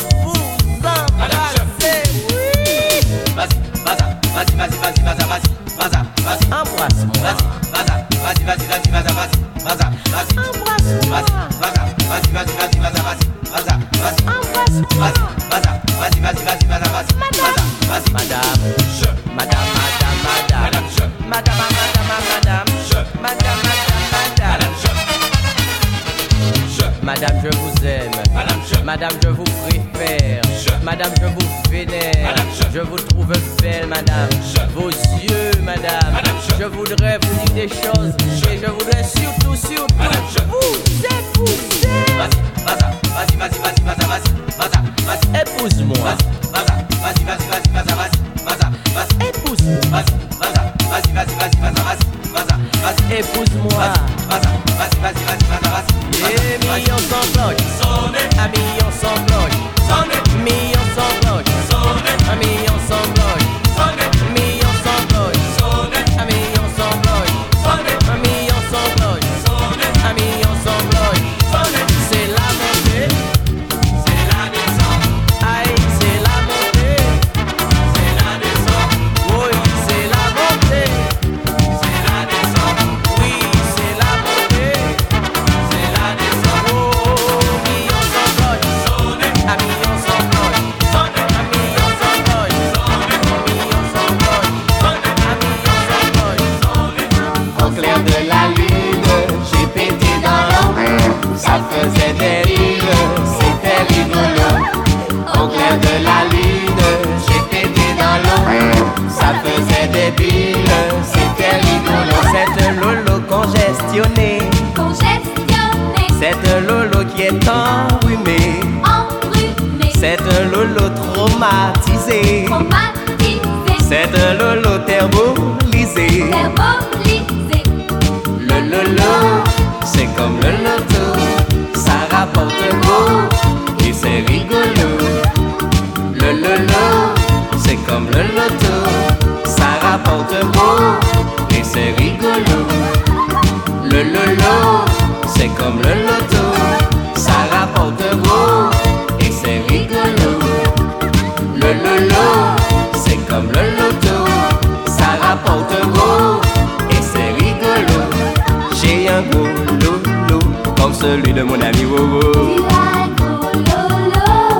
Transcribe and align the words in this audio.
Comme 161.00 161.10
celui 161.10 161.32
de 161.32 161.42
mon 161.42 161.54
ami 161.54 161.84
Wowo. 161.84 162.20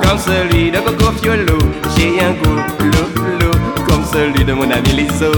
Comme 0.01 0.17
celui 0.17 0.71
de 0.71 0.77
Coco 0.77 1.11
Fiolo, 1.21 1.57
j'ai 1.97 2.21
un 2.21 2.31
gros 2.31 2.55
lolo. 2.79 3.51
Comme 3.85 4.05
celui 4.05 4.45
de 4.45 4.53
mon 4.53 4.71
ami 4.71 4.89
Liso. 4.89 5.31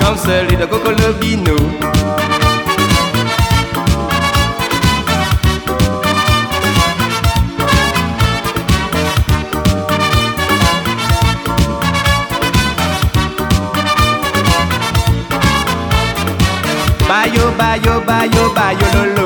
Comme 0.00 0.16
celui 0.16 0.56
de 0.56 0.66
Coco 0.66 0.90
Lobino. 0.90 1.54
yoba 17.56 17.76
yoba 17.84 18.16
yoba 18.34 18.66
yololo. 18.80 19.25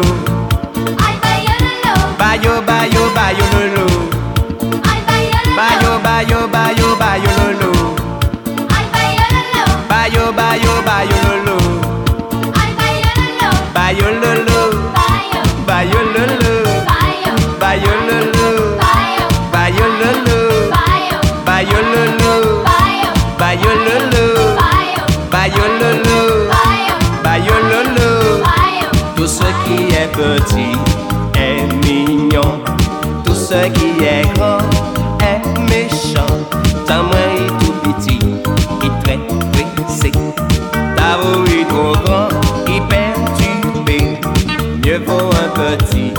qui 45.77 46.13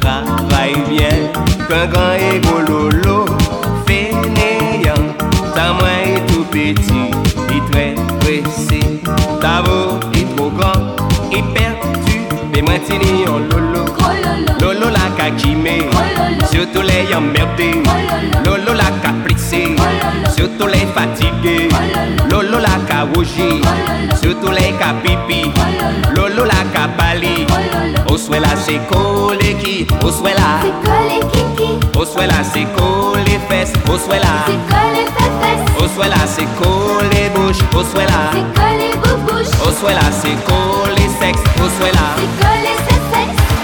travaille 0.00 0.74
bien 0.88 1.08
qu'un 1.68 1.86
grand 1.86 2.14
égo 2.32 2.60
lolo 2.66 3.26
fainéant. 3.86 5.14
Ta 5.54 5.72
main 5.72 6.16
est 6.16 6.26
tout 6.32 6.44
petit, 6.44 7.10
il 7.50 7.70
très 7.70 7.94
pressé. 8.20 8.80
Ta 9.40 9.62
voix 9.62 10.00
est 10.14 10.36
trop 10.36 10.50
grand, 10.50 10.96
il 11.30 11.44
perturbé. 11.54 12.62
Moi, 12.62 12.78
tini 12.86 13.26
en 13.28 13.38
lolo. 13.38 13.84
Lolo 14.60 14.88
la 14.90 15.10
kakime, 15.16 15.90
surtout 16.50 16.82
les 16.82 17.14
emmerdés. 17.14 17.82
Lolo 18.44 18.72
la 18.74 18.90
capricée, 19.02 19.76
surtout 20.34 20.66
les 20.66 20.86
fatigués. 20.94 21.68
Lolo 22.30 22.58
la 22.58 22.78
kawoji, 22.88 23.60
surtout 24.20 24.50
les 24.50 24.72
kapipi. 24.72 25.50
Lolo 26.14 26.44
la 26.44 26.64
kabali. 26.72 27.46
Oswela 28.16 28.48
c'est 28.56 28.80
collé 28.86 29.54
qui? 29.62 29.86
Oswela. 30.02 30.62
C'est 30.62 30.72
collé 30.88 31.20
qui 31.32 31.42
kiki 31.54 31.98
Oswela 31.98 32.42
c'est 32.50 32.64
collé 32.74 33.38
fesses. 33.46 33.74
Oswela. 33.86 34.46
C'est 34.46 34.52
collé 34.72 35.04
fesses. 35.18 35.84
Oswela 35.84 36.16
c'est 36.26 36.48
collé 36.56 37.28
bouche. 37.34 37.58
Oswela. 37.74 38.30
C'est 38.32 38.58
collé 38.58 38.90
bouche. 39.26 39.52
Oswela 39.68 40.00
c'est 40.10 40.34
collé 40.46 41.06
sexe. 41.20 41.42
Oswela. 41.60 42.06
C'est 42.16 42.32
collé 42.40 42.74
sexe. 42.88 43.55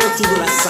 na 0.00 0.10
tribulação. 0.10 0.69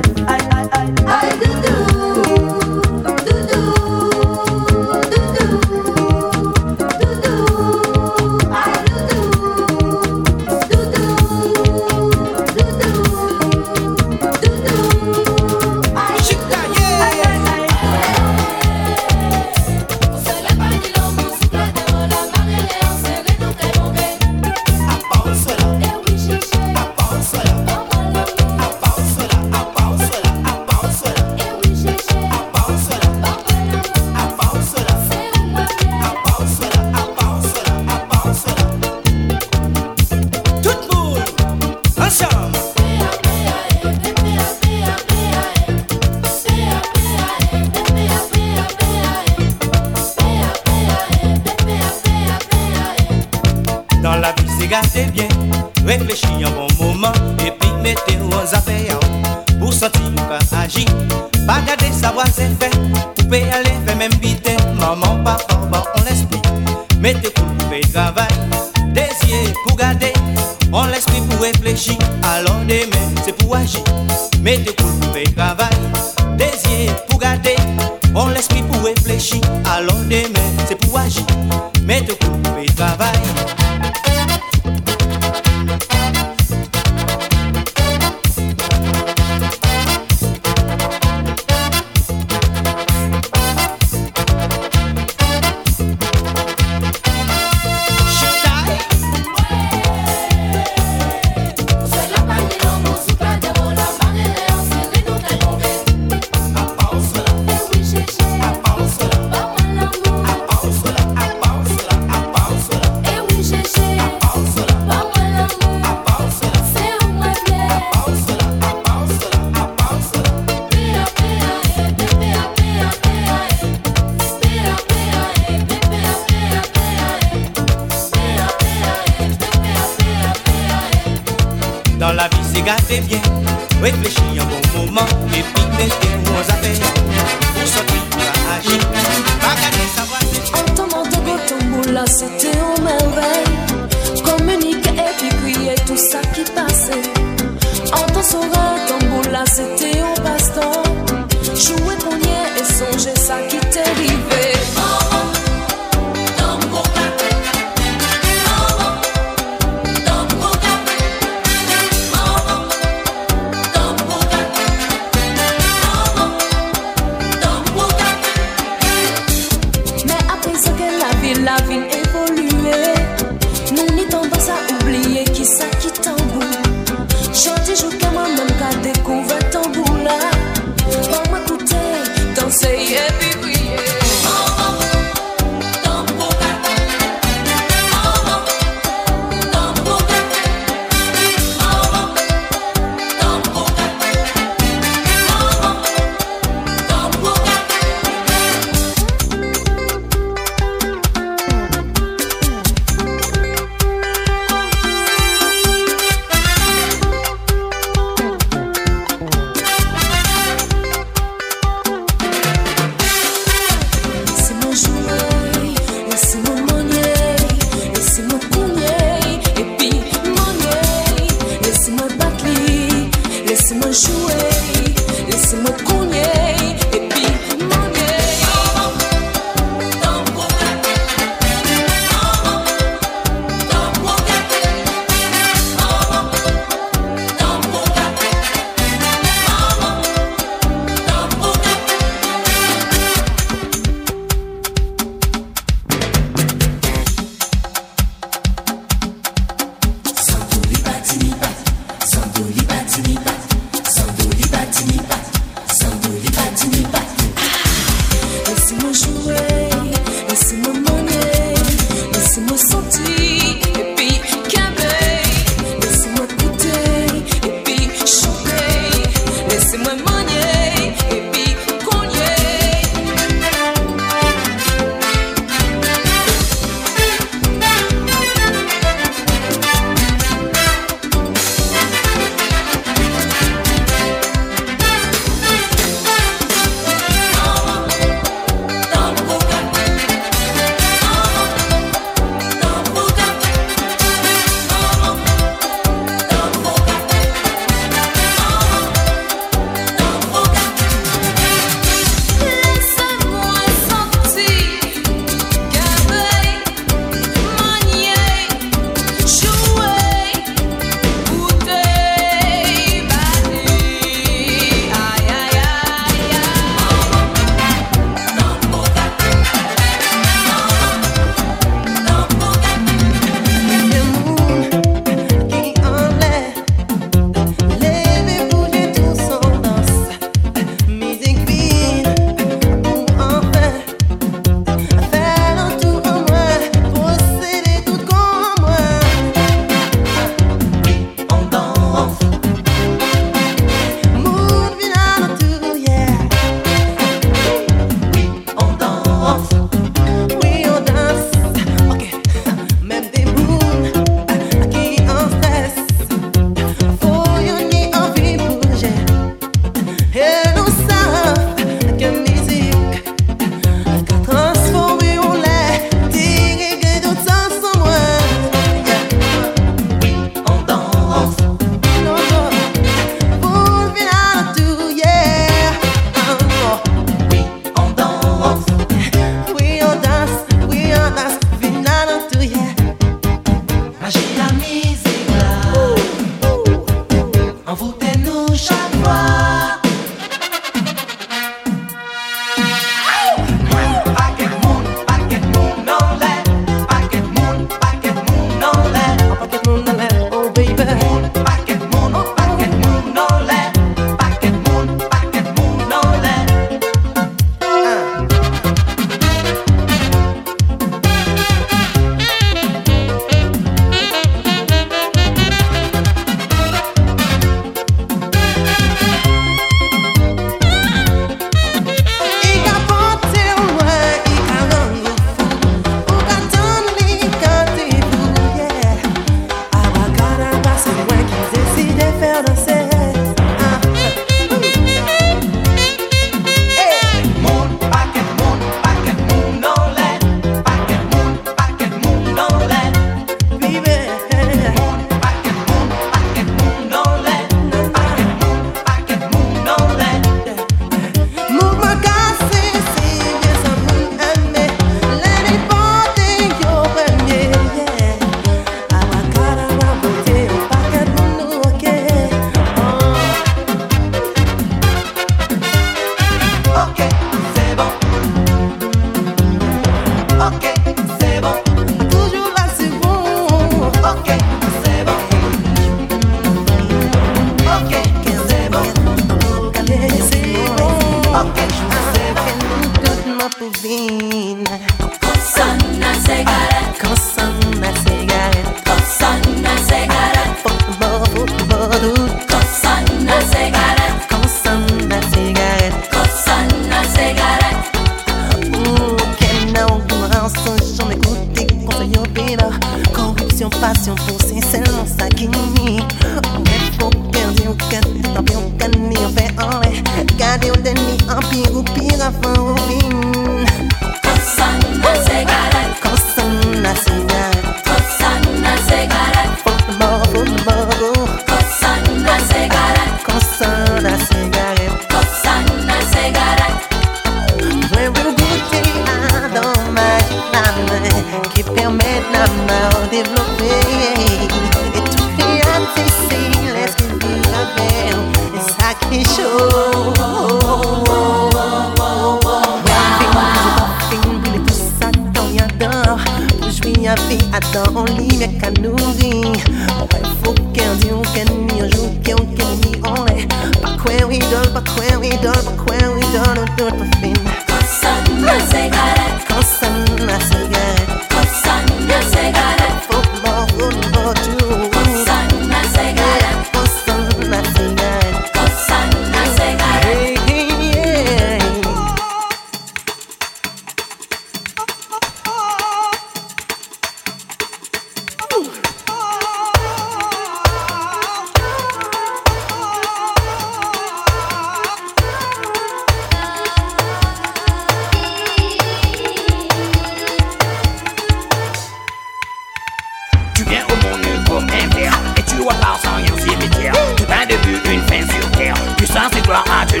gloire 599.56 599.80
à 599.80 599.86
tout 599.86 600.00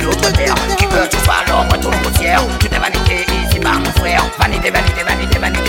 Tu 2.60 2.68
t'es 2.68 2.78
validé 2.78 3.24
ici 3.44 3.58
par 3.60 3.78
mon 3.78 3.90
frère. 3.92 4.22
Validé, 4.38 4.70
validé, 4.70 5.02
validé, 5.02 5.38
validé 5.38 5.65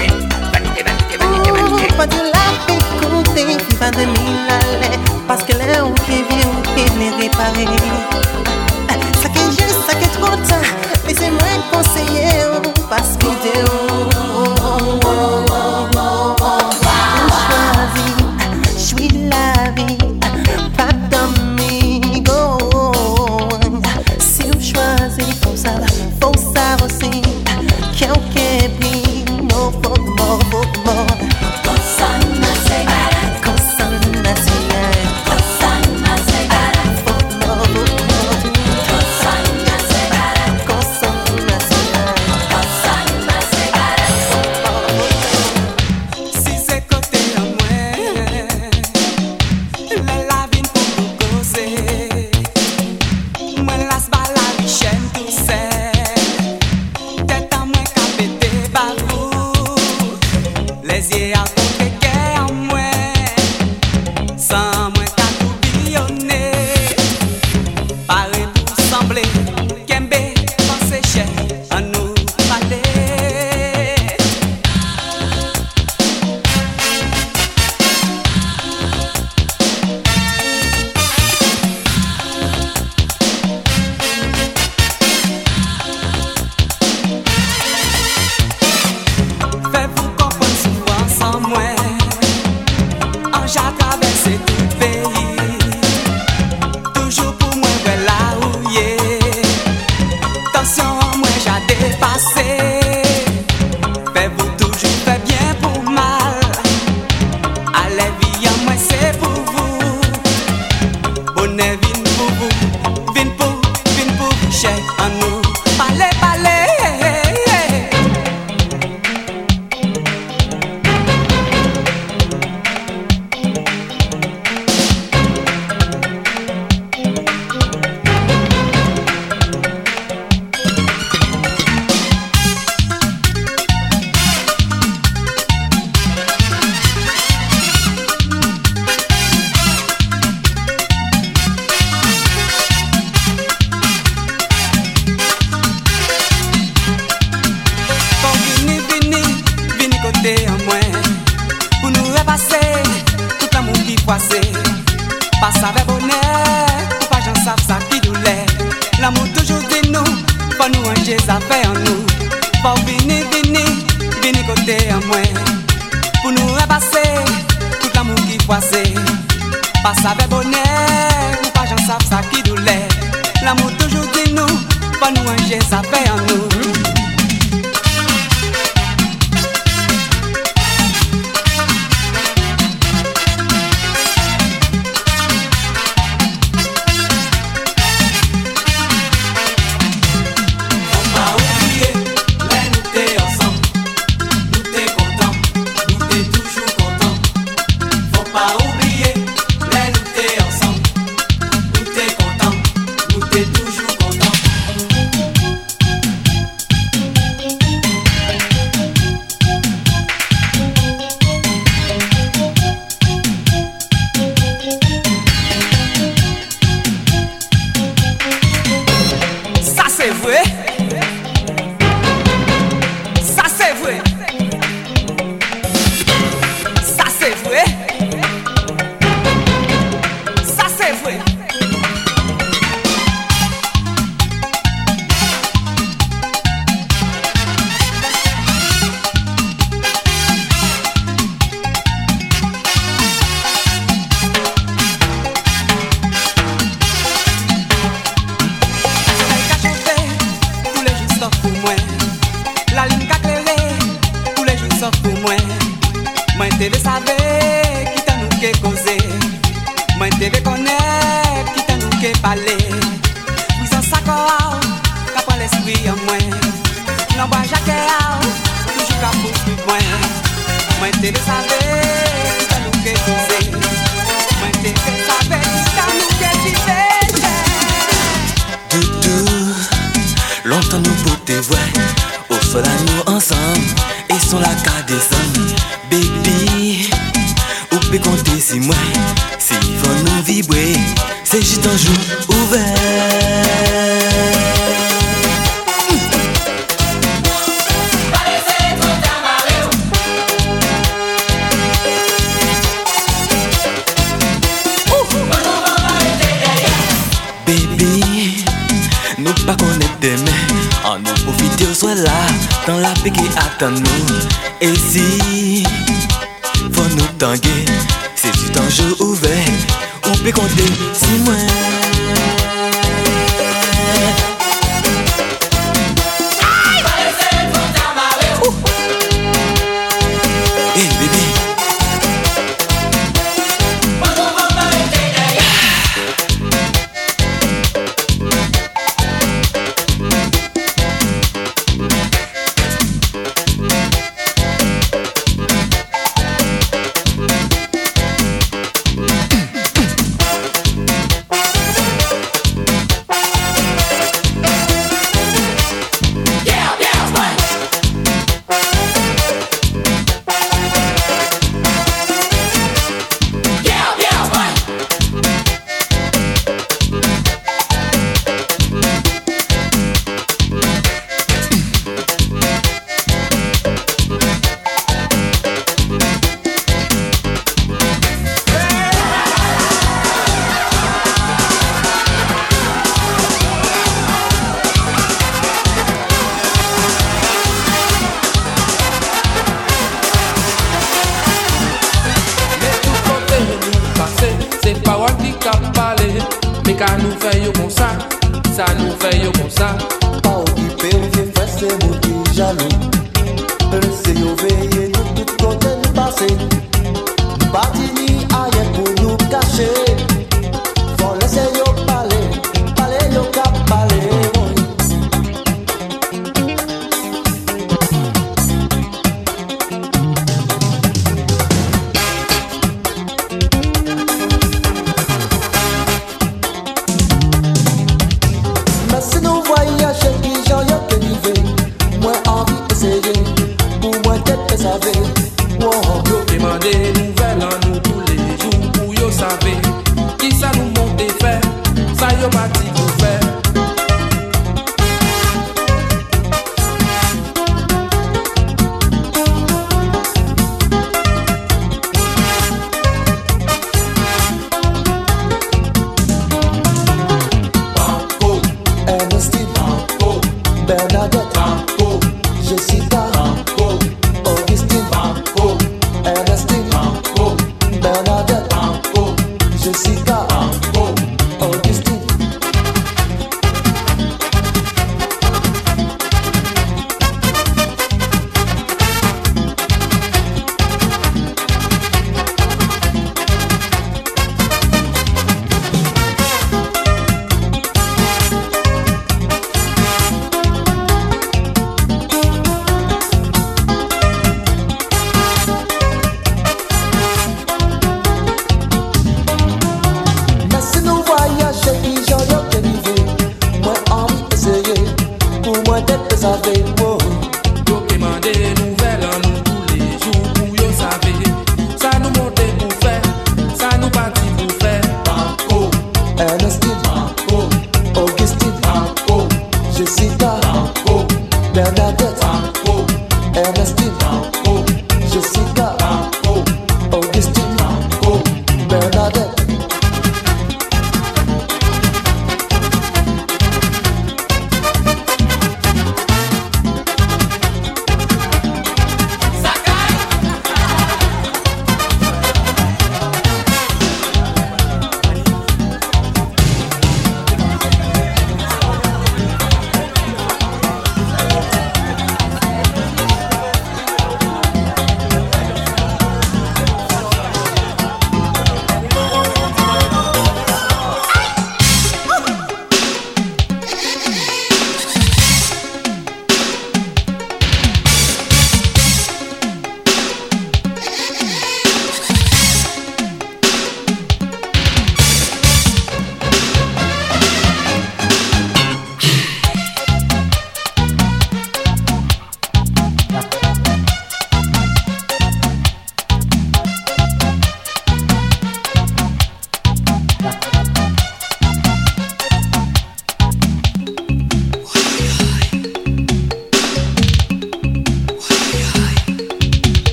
mon 402.38 402.54
qui 402.54 402.87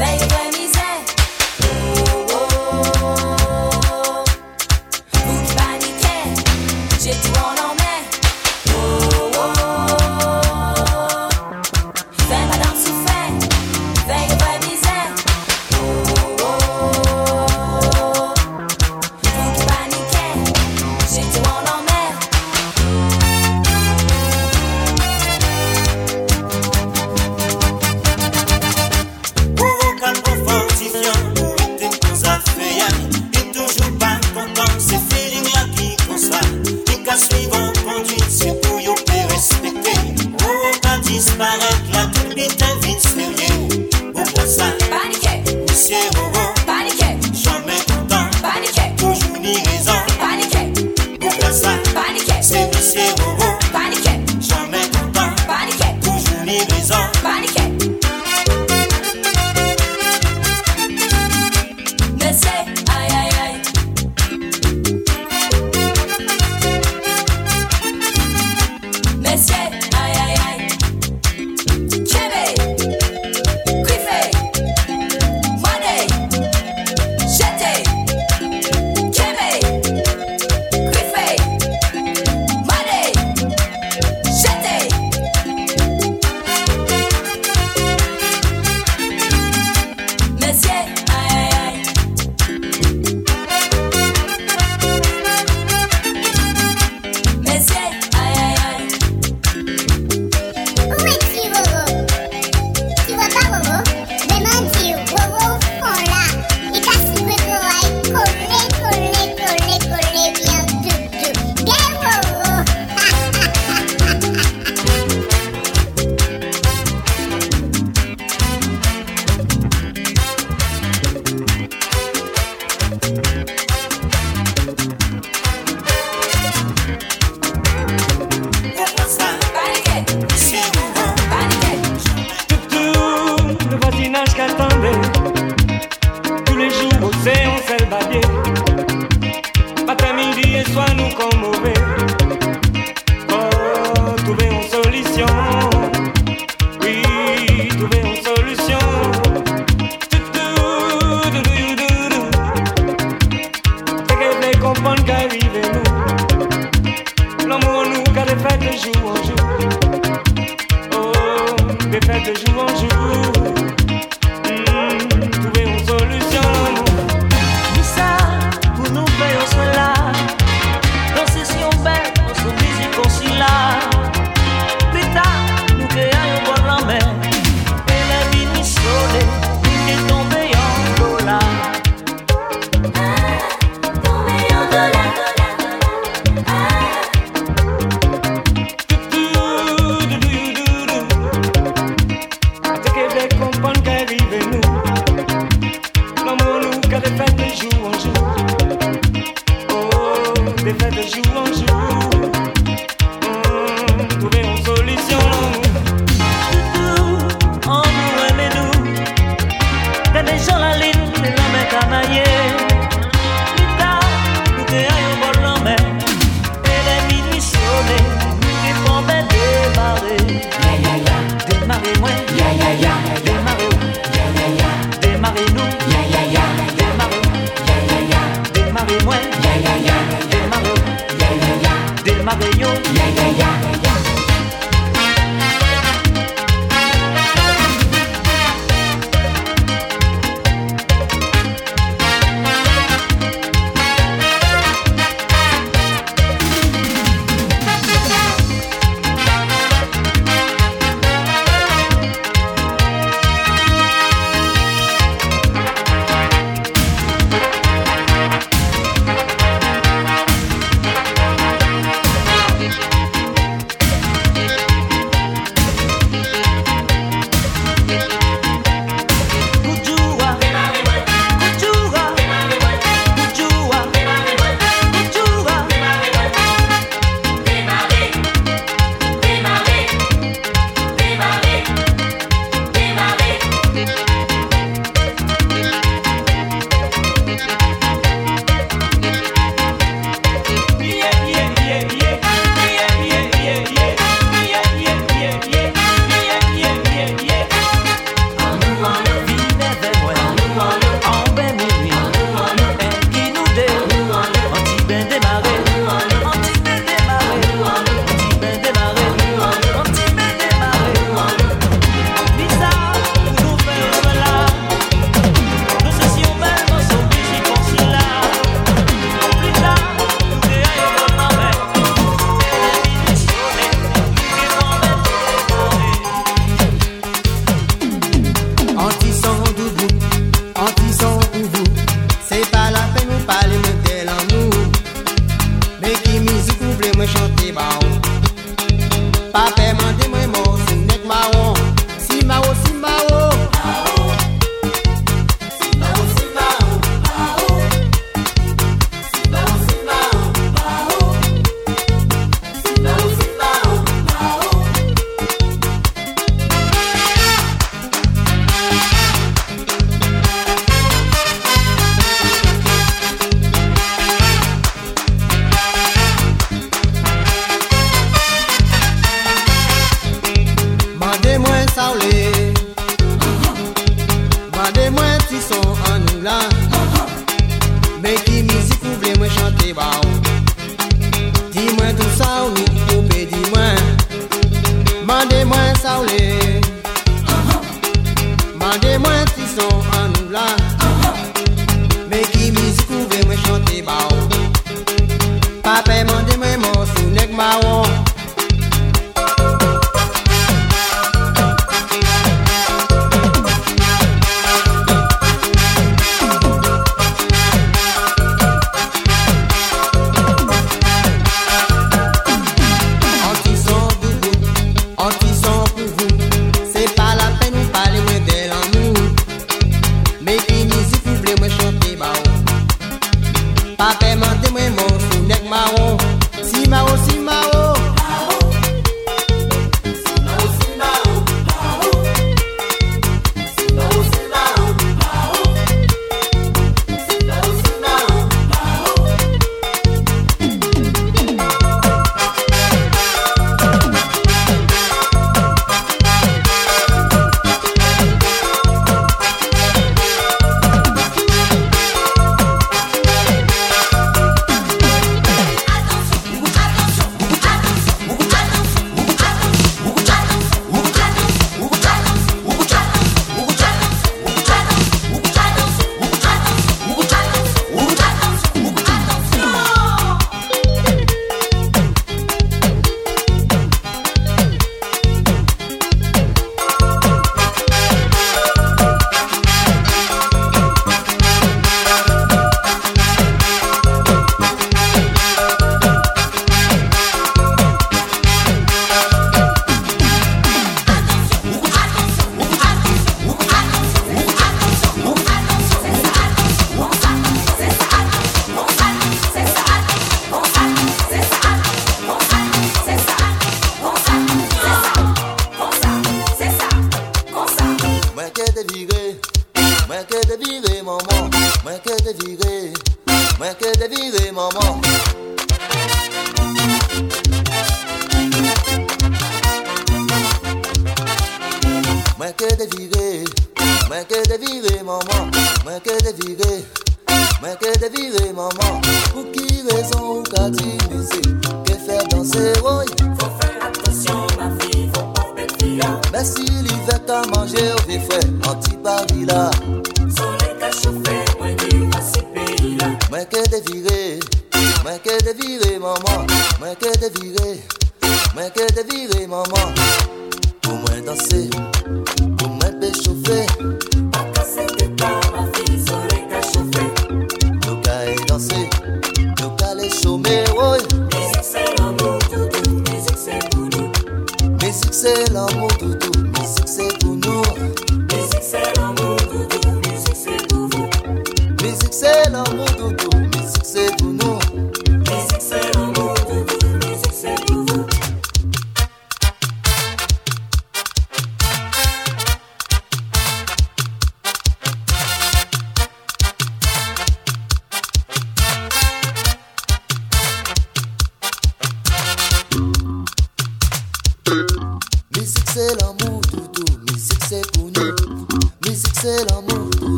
baby. 0.00 0.49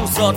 ou 0.00 0.06
zot 0.06 0.36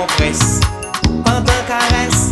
fon 0.00 0.06
pres 0.16 0.60
Pantan 1.24 1.60
kares 1.68 2.30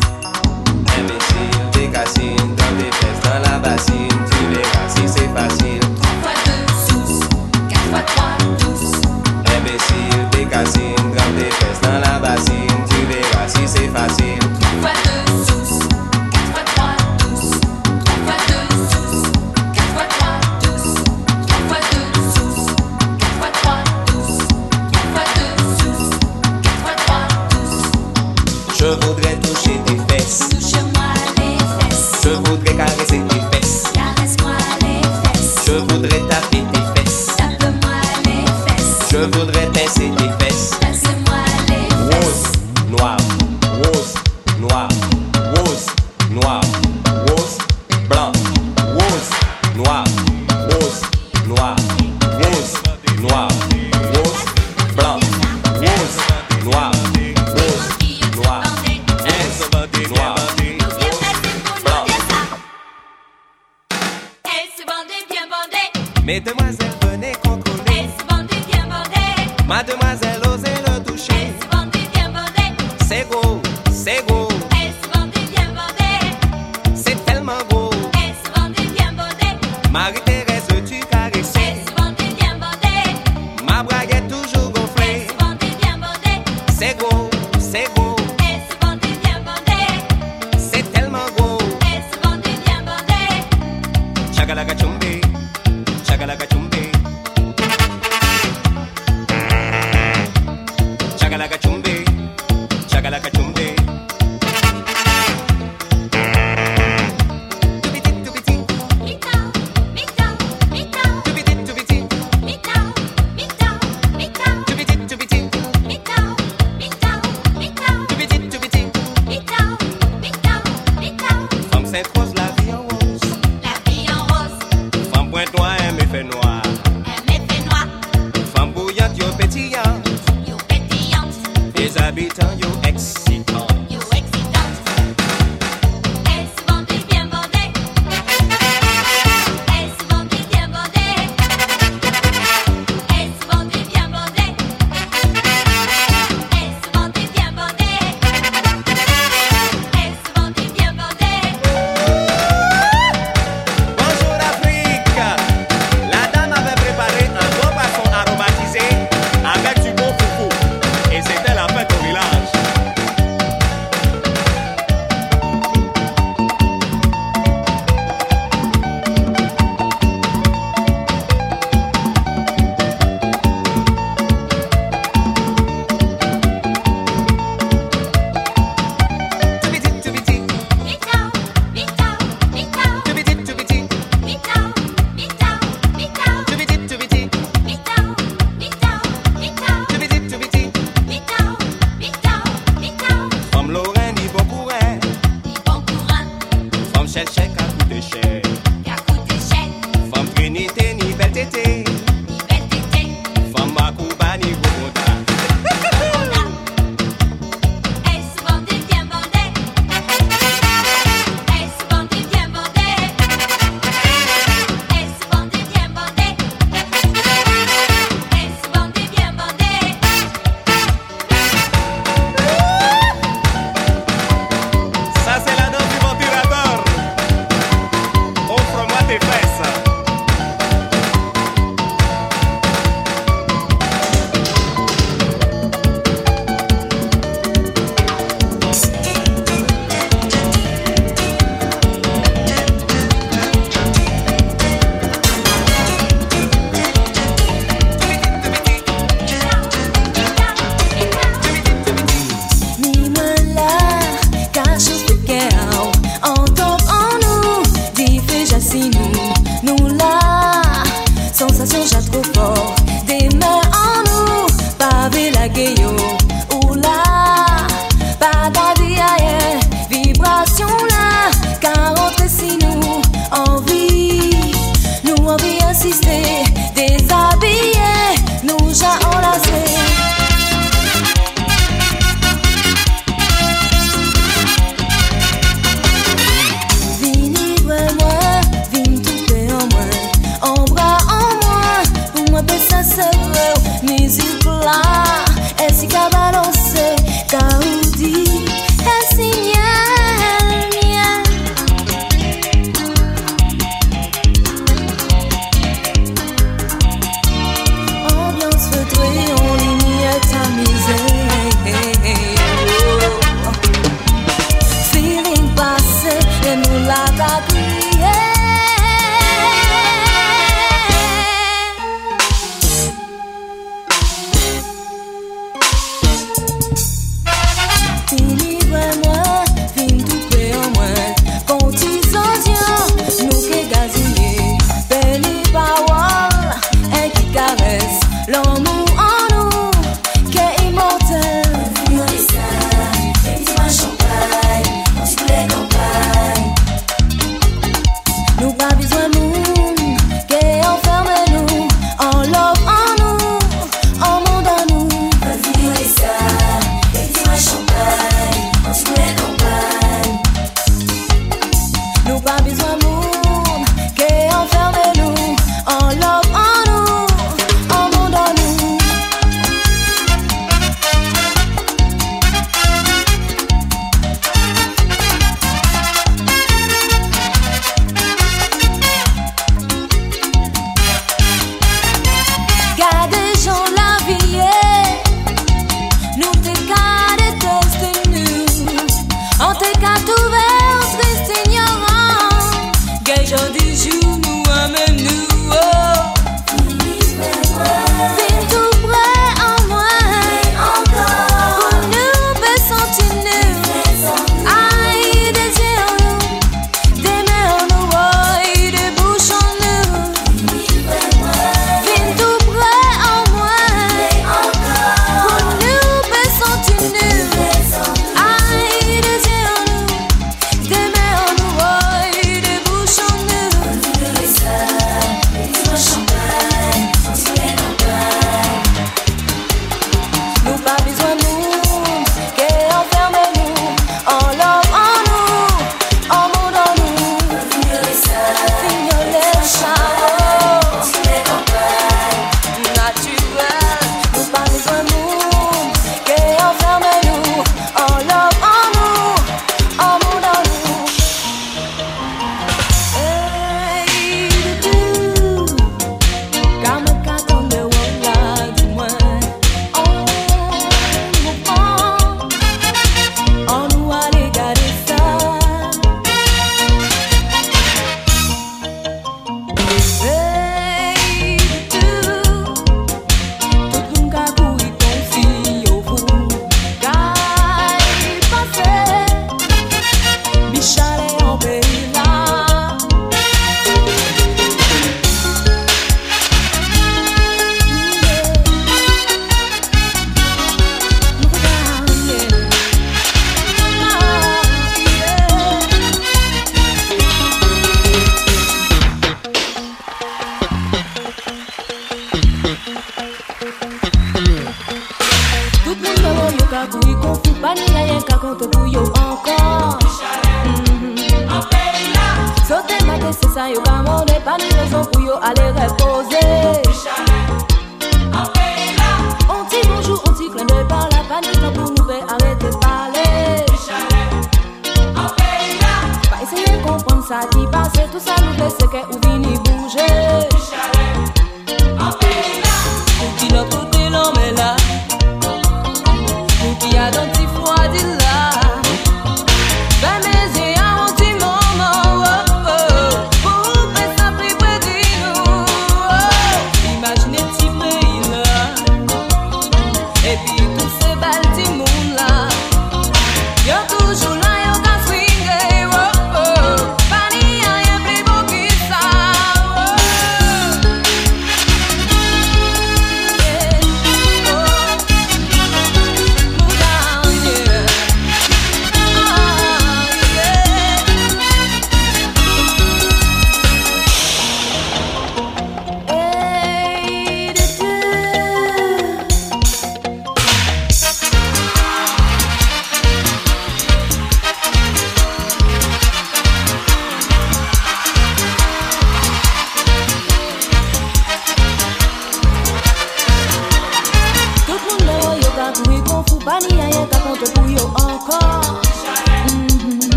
Imbecil, 0.97 1.51
te 1.73 1.87
kasine 1.93 2.55
Dans 2.57 2.73
te 2.79 2.89
pes, 2.99 3.17
dans 3.25 3.51
la 3.51 3.59
basine 3.59 4.09
Tu 4.31 4.41
verras 4.55 4.89
si 4.89 5.03
c'est 5.07 5.29
facile. 5.35 5.81
3 6.01 6.33
x 6.33 6.89
2, 6.89 6.95
12 6.95 7.21
4 7.69 7.81
x 7.93 8.15
3, 8.17 8.25
12 8.59 8.93
Imbecil, 9.57 10.29
te 10.31 10.45
kasine 10.51 10.97
Dans 10.97 11.33
te 11.37 11.49
pes, 11.59 11.81
dans 11.83 11.99
la 12.01 12.19
basine 12.19 12.79
Tu 12.89 12.97
verras 13.07 13.49
si 13.49 13.67
c'est 13.67 13.89
facile. 13.89 14.48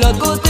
了。 0.00 0.47